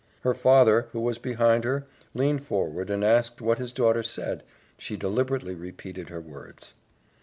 Her 0.21 0.33
father, 0.33 0.87
who 0.93 0.99
was 0.99 1.19
behind 1.19 1.63
her, 1.63 1.85
leaned 2.15 2.43
forward, 2.43 2.89
and 2.89 3.03
asked 3.05 3.39
what 3.39 3.59
his 3.59 3.71
daughter 3.71 4.01
said 4.01 4.41
she 4.75 4.97
deliberately 4.97 5.53
repeated 5.53 6.09
her 6.09 6.19
words. 6.21 6.73